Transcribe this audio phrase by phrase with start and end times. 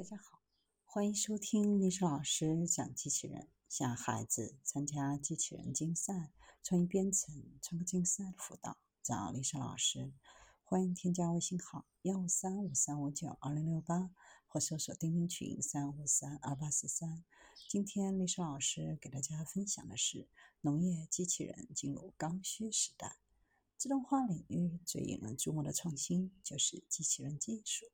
[0.00, 0.40] 大家好，
[0.86, 10.14] 欢迎收听历史老师讲机器人，向孩子参加机器人竞赛、创意编程、创客竞赛的辅导，找历史老师。
[10.64, 14.10] 欢迎添加微信号幺五三五三五九二零六八，
[14.48, 17.22] 或搜索钉钉群三五三二八四三。
[17.68, 20.26] 今天历史老师给大家分享的是
[20.62, 23.18] 农业机器人进入刚需时代。
[23.76, 27.84] 自动化领域最引人注目的创新就是机器人技术。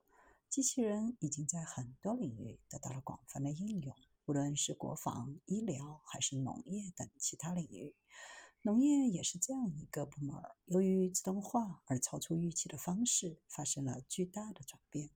[0.57, 7.95] 机器人已经在很多领域得到了广泛的应用，无论是国防、医疗还是农业等其他领域。
[8.63, 10.35] 农业也是这样一个部门，
[10.65, 15.11] 由于自动化而超出预期的方式发生了巨大的转变。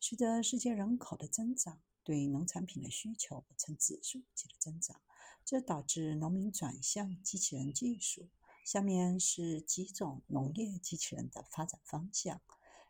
[0.00, 5.00] 随着世界人口的增长，对农产品的需求呈指数级的增长，
[5.44, 8.28] 这导致农民转向机器人技术。
[8.64, 12.42] 下面是几种农业机器人的发展方向：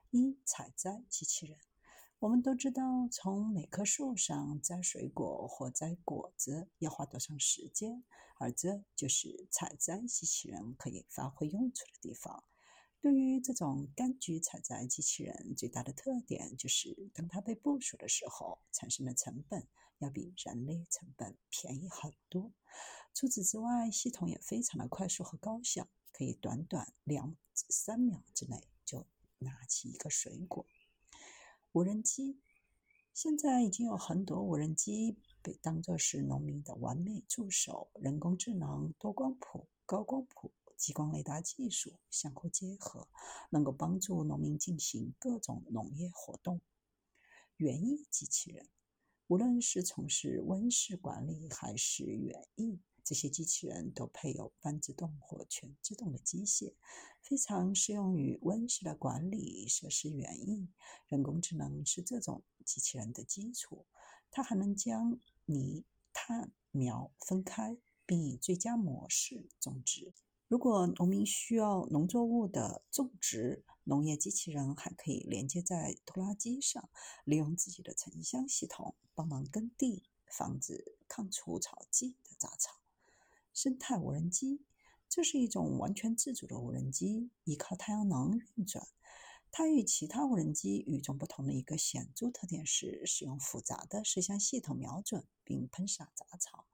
[0.09, 1.59] 一、采摘机器人。
[2.25, 8.03] 我们都知道，从每棵树上摘水果或摘果子要花多长时间，
[8.39, 12.43] 而这就是采摘机器人可以发挥用处的地方。
[13.03, 19.69] 对于这种柑橘采摘机器人，最大的特点就是，当它被部署的时候，产生的成本
[19.99, 22.51] 要比人力成本便宜很多。
[23.13, 29.07] 除此之外，系统也非常的快速和高效，可以短短两三秒之内就
[29.41, 30.65] 拿起一个水果。
[31.75, 32.39] 无人机
[33.13, 37.91] 现在已经有很多无人机被当作是农民的完美助手。
[37.97, 43.09] 人工智能、多光谱、高光谱、激光雷达技术相互结合，
[43.51, 46.61] 能够帮助农民进行各种农业活动。
[47.57, 48.69] 园艺机器人，
[49.27, 52.79] 无论是从事温室管理还是园艺。
[53.03, 56.73] 这些机器人都配有半自动或全自动的机械，
[57.25, 60.69] 非常适用于温室的管理、设施园艺。
[61.09, 63.87] 人工智能是这种机器人的基础，
[64.31, 70.13] 它还能将泥、炭、苗分开，并以最佳模式种植。
[70.49, 76.91] 如果农民需要农作物的种植，农业机器人还可以连接在拖拉机上，
[77.25, 82.83] 利用自己的沉箱系统帮忙耕地，防止抗除草剂的杂草。
[83.55, 84.61] 生态无人机，
[85.15, 88.89] 这是一种完全自主的无人机，依靠太阳能运转。
[89.53, 96.67] 它与其他无人机与众不同的一个显著特点是，使用复杂的摄像系统瞄准并喷洒杂草。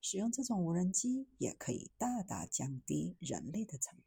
[0.00, 4.04] 使用这种无人机也可以大大降低人类的成本。